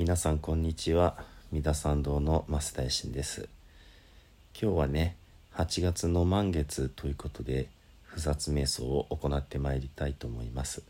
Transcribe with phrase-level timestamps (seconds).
[0.00, 1.14] 皆さんこんにちは。
[1.52, 3.50] 三田参道の増大臣です。
[4.58, 5.14] 今日はね
[5.56, 7.68] 8月の満月ということで
[8.04, 10.82] 不殺瞑想を行ってまいりたいと思います。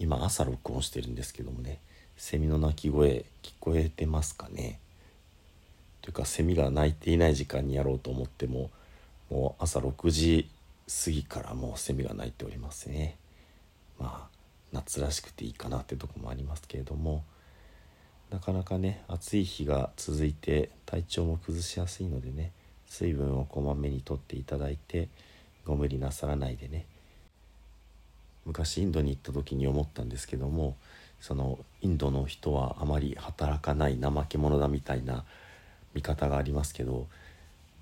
[0.00, 1.78] 今朝録音してるんですけどもね
[2.16, 4.80] セミの鳴き声聞こえてますかね？
[6.02, 8.70] というかセミが鳴いていない時間にやろうと思っても
[9.30, 10.50] もう朝6時
[11.04, 13.16] 過ぎからもうセミが鳴いておりますね。
[14.00, 14.36] まあ
[14.72, 17.22] 夏らしくていいかなってとこもありますけれども
[18.30, 22.52] なかなかね暑い日が続いて体調も崩しやすいのでね
[22.86, 25.08] 水分をこまめにとっていただいて
[25.64, 26.86] ご無理なさらないでね。
[28.46, 30.74] 昔インドに行った時に思ったんですけども
[31.20, 35.24] そのインドの人はあまり働かない怠け者だみたいな
[35.94, 37.06] 見方がありますけど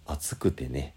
[0.07, 0.95] 暑くてね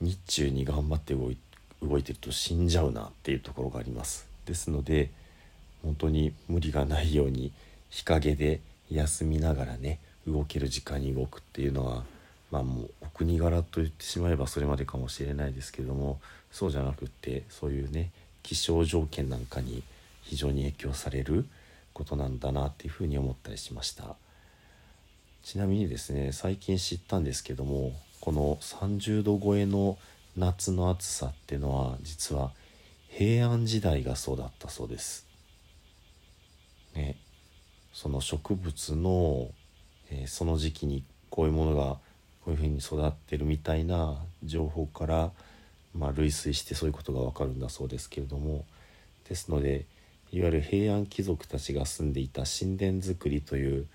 [0.00, 1.38] 日中に頑張って動い
[1.82, 4.26] 動いてると死んじゃうなっていうところがあります。
[4.44, 5.10] ですので
[5.82, 7.52] 本当に無理がないように
[7.90, 12.04] 日陰で休みながらね動ける時間に動くっていうのは
[12.50, 16.20] まあもうお国柄と言ってしまえばそれまでかもしれないですけども
[16.50, 18.10] そうじゃなくってそういうね
[18.42, 19.82] 気象条件なんかに
[20.22, 21.46] 非常に影響される
[21.92, 24.16] ことなんだなっていうふうに思ったりしました。
[25.42, 29.96] ちなみにですね最近知ったんですけどもこの30度超えの
[30.36, 32.50] 夏の暑さっていうのは実は
[33.08, 35.24] 平安時代がそうだったそうです。
[36.94, 37.16] ね
[37.96, 39.48] その植物の、
[40.10, 41.96] えー、その時期にこういうものが
[42.44, 45.30] こういうふうに育ってるみたいな情報から、
[45.94, 48.66] まあ、類推してそういうことがわかるんだそうですけれども
[49.26, 49.86] ですので
[50.30, 53.86] いわゆる平安貴族たちが住んでいた神殿造りという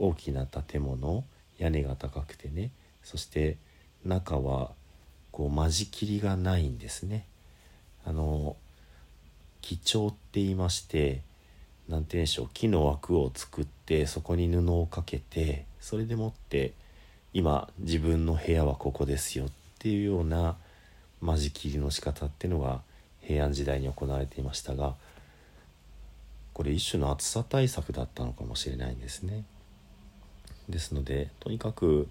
[0.00, 1.22] 大きな建物
[1.58, 2.72] 屋根が高くてね
[3.04, 3.58] そして
[4.04, 4.72] 中は
[5.30, 7.26] こう間仕切りがないんですね。
[8.04, 8.56] あの
[9.60, 11.22] 基調って言いまして
[11.88, 16.72] 何て言うんでしょう木の枠を作ってそこに布をかけてそれでもって
[17.32, 20.56] 今自分の部屋はここですよっていうような
[21.20, 22.80] 間仕切りの仕方っていうのが
[23.20, 24.94] 平安時代に行われていましたが
[26.52, 29.44] これ一種の暑さ対策だったのかもしれないんですね。
[30.68, 32.08] ですのでとにかく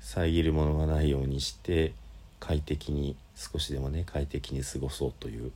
[0.00, 1.94] 遮るものがないようにして
[2.38, 5.50] 快適に少しでもね快適に過ごそうという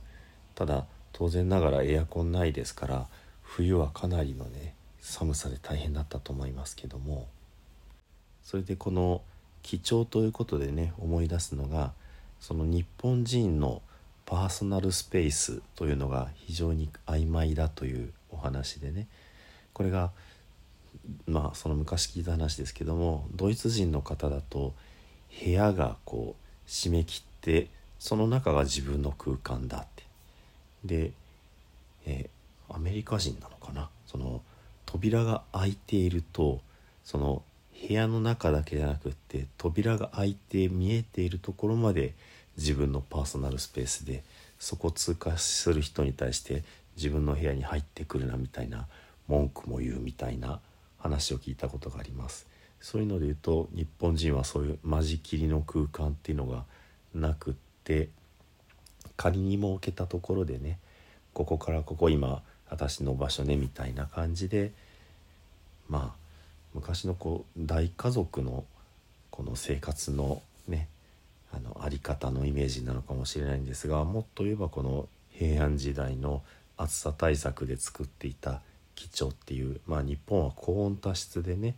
[0.55, 3.07] ただ当然ながらエアコンないですから
[3.49, 7.27] 冬はかなりのね寒さで大変だったと思いますけども。
[8.43, 9.21] それでこの
[9.61, 11.91] 貴重ということでね思い出すのが
[12.39, 13.83] その日本人の
[14.25, 19.07] パーソナルスペースというのが非常に曖昧だというお話でね。
[19.73, 20.11] これが
[21.27, 24.73] まあその昔聞いた話ですけどもドイツ人の方だと
[25.43, 27.67] 部屋がこう締め切って
[27.99, 30.03] その中が自分の空間だって。
[30.85, 31.11] で、
[32.05, 32.29] え、
[32.69, 33.89] アメリカ人なのかな？
[34.07, 34.41] その
[34.85, 36.61] 扉が開いていると
[37.03, 37.43] その
[37.87, 42.13] 部屋の中だけじゃなくって扉が開いて見えているところまで
[42.57, 44.23] 自分のパーソナルスペースで
[44.59, 46.63] そこを通過する人に対して
[46.97, 48.87] 自分の部屋に入ってくるなみたいな
[49.27, 50.59] 文句も言うみたいな
[50.97, 52.47] 話を聞いたことがあります。
[52.81, 56.63] そういうので言うと日本人はそういう間仕切りの空間っていうのが
[57.13, 57.53] なくっ
[57.83, 58.09] て
[59.15, 60.79] 仮に設けたところでね
[61.33, 64.71] ここからここ今私の場所ねみたいな感じで
[65.87, 66.19] まあ
[66.73, 68.63] 昔のこう大家族の
[69.31, 70.87] この生活のね
[71.51, 76.43] あのあり方のイメージなのかもしれないんですがもっと言えばこの平安時代の
[76.77, 78.61] 暑さ対策で作っていた
[78.95, 81.75] 基調っていうまあ日本は高温多湿でね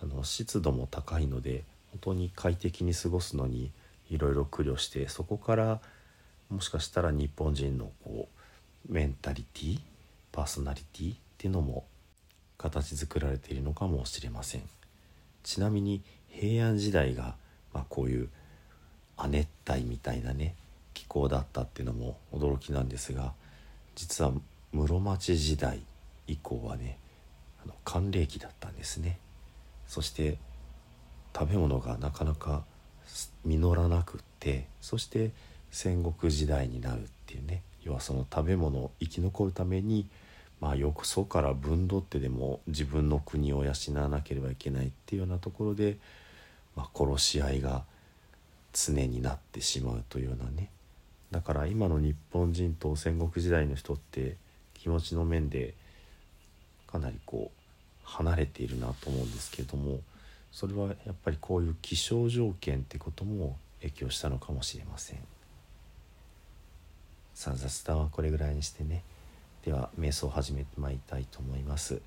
[0.00, 3.70] あの湿度も高いので本当に快適に過ごすのに
[4.10, 5.80] いろいろ苦慮してそこから
[6.48, 8.28] もしかしたら日本人のこ
[8.88, 9.80] うメンタリティ
[10.32, 11.84] パーソナリティっていうのも
[12.58, 14.62] 形作られているのかもしれません。
[15.42, 17.34] ちなみに平安時代が、
[17.72, 18.28] まあ、こういう
[19.16, 20.54] 亜熱帯みたいなね
[20.94, 23.32] 気候だったっていうのも驚きなんですが
[23.94, 24.32] 実は
[24.72, 25.80] 室町時代
[26.26, 26.98] 以降はね
[27.64, 29.18] あの寒冷期だったんですね。
[29.86, 30.38] そして
[31.36, 32.64] 食べ物がなかなか
[33.44, 35.32] 実らなくってそして
[35.70, 40.06] 戦国時代になるっていうね要はその食べ物生き残るために
[40.60, 45.96] まあよくそから分取ってでも自分の国を養わなければいけないっていうようなところで、
[46.76, 47.84] まあ、殺し合いが
[48.72, 50.70] 常になってしまうというようなね。
[51.30, 54.36] だから今の日本人と戦国時代の人って
[54.74, 55.74] 気持ちの面で
[56.86, 57.62] かなりこう
[58.04, 60.00] 離れているなと思うんですけれども
[60.52, 65.18] それはやっぱりこういう気象条件ってことも影響したのかもしれません。
[67.42, 69.02] さあ雑談はこれぐらいにしてね。
[69.64, 72.00] では瞑想を始めてまいりたいと思います。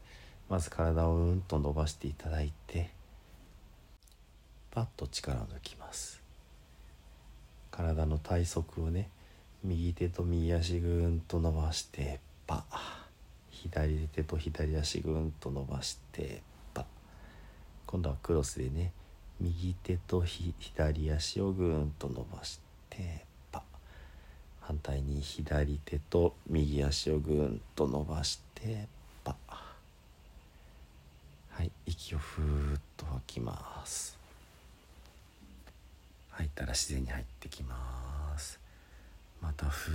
[0.48, 2.90] まず体をうんと伸ばしていただいて
[4.72, 6.22] パッと力を抜きます。
[7.70, 9.10] 体の体側をね
[9.62, 12.64] 右手と右足ぐーんと伸ばしてパ
[13.50, 16.44] 左手と左足ぐーんと伸ばして
[16.74, 16.86] パ
[17.86, 18.94] 今度はクロスでね
[19.42, 23.35] 右手と左足をぐーんと伸ばしてパ
[24.68, 28.88] 反対に左手と右足をぐーんと伸ばして
[29.24, 29.36] パ
[31.52, 34.18] はい息をふーっと吐きます。
[36.32, 38.60] 吐いたら自然に入ってきます。
[39.40, 39.94] またふー。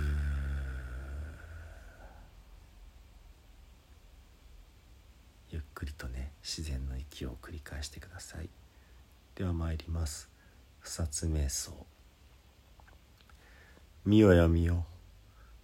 [5.51, 8.47] ゆっくりとね自然の息を繰り返してください。
[9.35, 10.29] では参ります。
[10.79, 11.73] 二つ瞑想
[14.03, 14.83] 見よや見よ。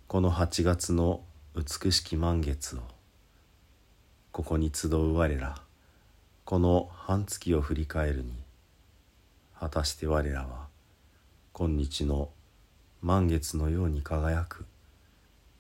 [0.07, 1.21] この8月の
[1.55, 2.81] 美しき満月を。
[4.31, 5.59] ここに集う我ら。
[6.45, 8.31] この半月を振り返るに。
[9.59, 10.67] 果たして我らは
[11.51, 12.29] 今日の
[13.01, 14.65] 満月のように輝く。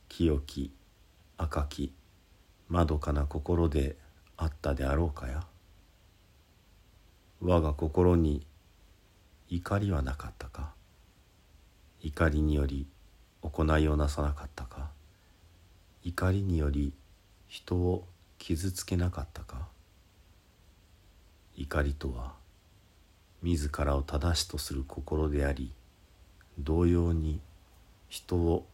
[0.07, 0.71] 清き
[1.35, 1.91] 赤き
[2.69, 3.95] まどかな心で
[4.37, 5.43] あったであろうかや。
[7.41, 8.45] 我が心に
[9.49, 10.76] 怒りはなかったか。
[12.01, 12.85] 怒りにより
[13.41, 14.89] 行いをなさなかったか？
[16.03, 16.93] 怒りにより
[17.47, 18.05] 人を
[18.37, 19.67] 傷つけなかったか？
[21.55, 22.33] 怒りとは
[23.41, 25.71] 自らを正しとする心であり
[26.59, 27.39] 同様に
[28.09, 28.65] 人を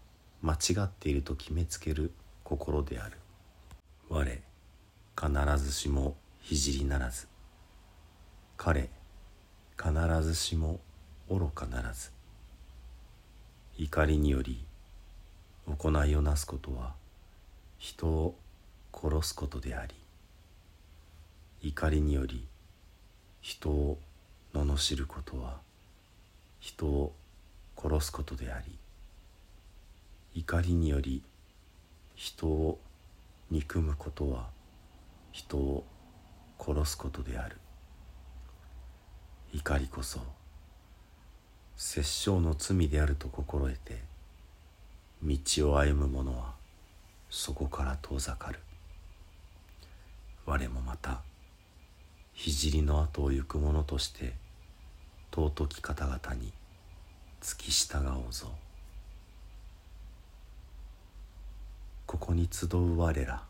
[0.42, 2.12] 間違っていると決めつける
[2.44, 3.18] 心である。
[4.10, 4.26] 我
[5.16, 7.28] 必ずしも聖ならず。
[8.58, 8.90] 彼
[9.78, 10.80] 必ずしも
[11.30, 12.12] 愚かならず。
[13.78, 14.64] 怒りにより
[15.68, 16.94] 行いをなすことは
[17.78, 18.36] 人を
[18.94, 19.96] 殺すことであり
[21.62, 22.46] 怒りにより
[23.42, 23.98] 人を
[24.54, 25.58] 罵ることは
[26.60, 27.14] 人を
[27.76, 28.78] 殺すことであり
[30.36, 31.22] 怒りにより
[32.16, 32.80] 人を
[33.50, 34.48] 憎むことは
[35.32, 35.84] 人を
[36.60, 37.58] 殺すことである。
[39.54, 40.20] 怒りこそ
[41.76, 44.02] 殺生の罪であると心得て
[45.24, 46.54] 道を歩む者は
[47.30, 48.60] そこから遠ざかる。
[50.46, 51.22] 我もまた
[52.36, 54.34] 聖の後を行く者として
[55.34, 56.52] 尊き方々に
[57.42, 58.52] 付き従おうぞ。
[62.06, 63.44] ここに集う我ら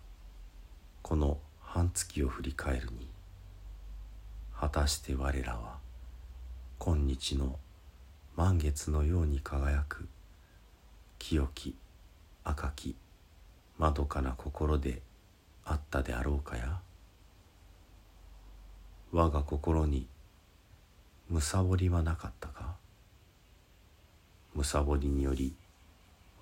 [1.02, 3.10] この半月を振り返るに
[4.56, 5.78] 果たして我らは
[6.80, 7.60] 今日の
[8.36, 10.08] 満月のように輝く
[11.20, 11.76] 清き
[12.44, 12.96] 赤き
[13.78, 15.04] まどかな心で
[15.64, 16.80] あったであろうかや。
[19.12, 20.08] 我が心に
[21.30, 22.76] むさぼりはなかったか。
[24.56, 25.54] むさぼりにより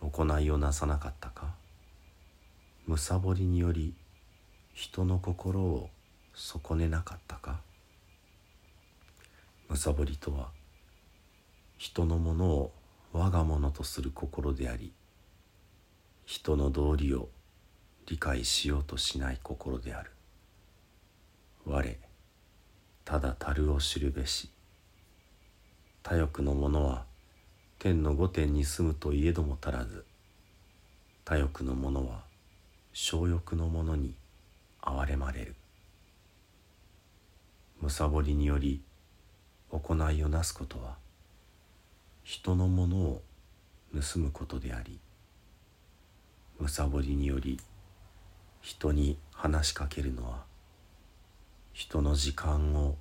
[0.02, 1.56] 行いをなさなかったか。
[2.88, 3.94] むさぼりにより
[4.74, 5.90] 人の心を
[6.34, 7.60] 損ねなかったか。
[9.68, 10.52] むさぼりとは
[11.82, 12.72] 人のものを
[13.12, 14.94] 我がものとする心であり
[16.28, 17.28] 人の道理を
[18.06, 20.12] 理解しようとしない心である。
[21.66, 21.98] 我
[23.04, 24.52] ただ樽を知るべし。
[26.04, 27.06] 他欲の者は
[27.80, 30.06] 天の御殿に住むといえども足らず。
[31.26, 32.22] 他欲の者は
[32.94, 34.14] 小欲の者に
[34.84, 35.56] 憐れまれる。
[37.82, 38.84] むさぼりにより
[39.72, 41.01] 行いをなすことは
[42.24, 43.22] 人のものを
[43.94, 45.00] 盗むことであり
[46.60, 47.60] むさぼりにより
[48.62, 50.44] 人に話しかけるのは
[51.74, 52.96] 人の時間を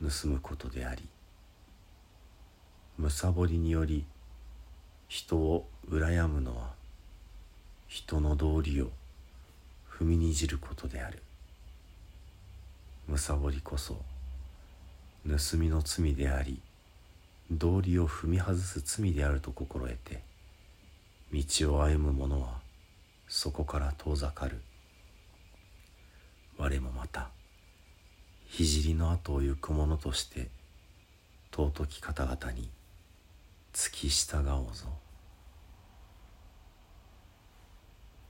[0.00, 1.08] 盗むことであり
[2.96, 4.04] むさぼりにより
[5.08, 6.70] 人を羨むのは
[7.88, 8.90] 人の道理を
[9.90, 11.22] 踏みにじることである。
[13.06, 13.98] むさぼりこそ
[15.28, 16.60] 盗みの罪であり
[17.50, 20.22] 道理を踏み外す罪であると心得て
[21.32, 22.60] 道を歩む者は
[23.28, 24.60] そこから遠ざかる。
[26.56, 27.30] 我もまた
[28.48, 30.48] 聖の後を行く者として
[31.52, 32.70] 尊き方々に
[33.72, 34.86] 付き従おうぞ。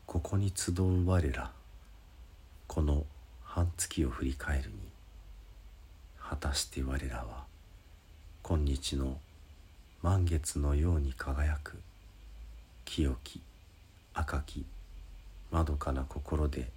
[0.06, 1.50] ここに集う我ら
[2.66, 3.04] この
[3.42, 4.76] 半月を振り返るに
[6.18, 7.44] 果たして我らは
[8.46, 9.16] 今日の
[10.02, 11.80] 満月のように輝く
[12.84, 13.40] 清き
[14.12, 14.66] 赤き
[15.50, 16.68] まどかな心で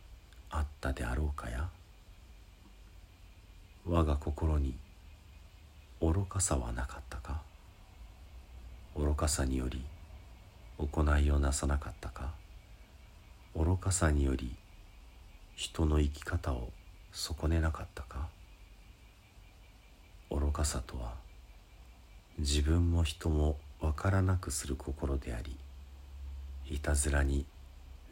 [0.50, 1.68] あったであろうかや。
[3.86, 4.78] 我が心に
[6.00, 7.42] 愚かさはなかったか。
[8.96, 9.84] 愚かさにより
[10.78, 12.32] 行いをなさなかったか。
[13.54, 14.56] 愚かさにより
[15.58, 16.70] 人の生き方を
[17.12, 18.30] 損ねなかったか。
[20.32, 21.27] 愚かさとは
[22.40, 25.58] 自分も人も分からなくする心であり
[26.70, 27.46] いたずらに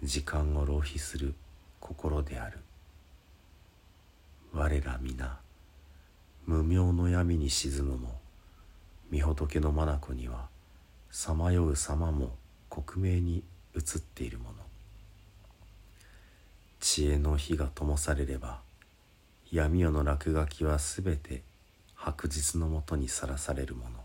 [0.01, 1.35] 時間を浪費する
[1.79, 2.57] 心である。
[4.51, 5.37] 我ら皆
[6.45, 8.19] 無明の闇に沈むも
[9.11, 10.47] 御仏の眼には
[11.11, 12.35] さまよう様も
[12.69, 13.43] 克明に
[13.75, 14.55] 映っているもの。
[16.79, 18.61] 知恵の火が灯されれば
[19.51, 21.43] 闇夜の落書きはすべて
[21.93, 24.04] 白日のもとにさらされるもの。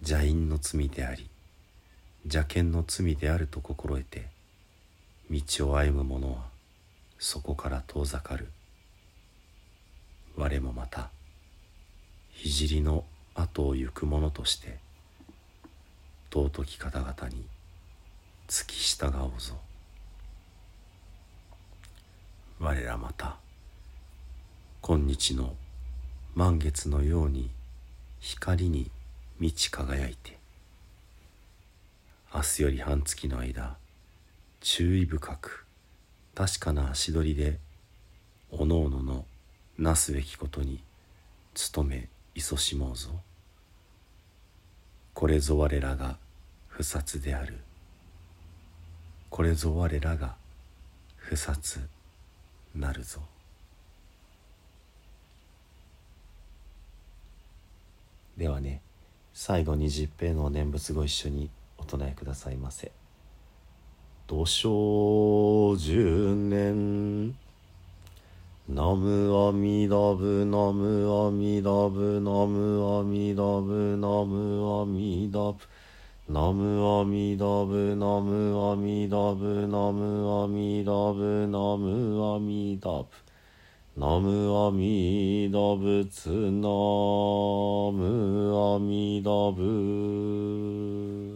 [0.00, 1.28] 邪因の罪であり
[2.24, 4.26] 邪剣の罪であると心得て
[5.30, 6.44] 道を歩む者は
[7.18, 8.48] そこから遠ざかる。
[10.36, 11.08] 我もまた
[12.44, 14.78] 聖の後を行く者として
[16.30, 17.46] 尊き方々に
[18.48, 19.54] 付き従おうぞ。
[22.58, 23.36] 我らまた
[24.82, 25.54] 今日の
[26.34, 27.50] 満月のように
[28.20, 28.90] 光に
[29.38, 30.38] 満ち輝いて
[32.34, 33.76] 明日より半月の間
[34.60, 35.66] 注意深く
[36.34, 37.58] 確かな足取りで
[38.50, 39.24] おのおのの
[39.78, 40.80] なすべきことに
[41.74, 43.10] 努め勤しもうぞ。
[45.14, 46.18] これぞ我らが
[46.68, 47.58] 不殺である。
[49.30, 50.36] これぞ我らが
[51.16, 51.80] 不殺
[52.74, 53.20] なるぞ。
[58.36, 58.82] ではね
[59.38, 62.90] 最後に十平の念仏ご一緒にお唱えくださいませ
[64.26, 67.36] 「土生十年。
[68.66, 75.62] ナムアミダブナムアミダブナムアミダブナムアミダブ
[76.32, 83.25] ナムアミダブナムアミダブナムアミダブナムアミダブ。
[83.98, 86.68] ナムアミダ仏ナ
[87.96, 91.35] ムアミダブ。